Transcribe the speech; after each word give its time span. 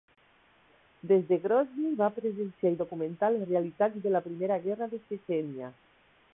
Des 1.11 1.27
de 1.31 1.37
Grozni, 1.43 1.91
va 1.99 2.09
presenciar 2.15 2.73
i 2.75 2.79
documentar 2.81 3.31
les 3.35 3.47
realitats 3.53 4.03
de 4.07 4.17
la 4.17 4.25
Primera 4.29 4.61
Guerra 4.67 4.93
de 4.95 5.05
Txetxènia. 5.07 5.75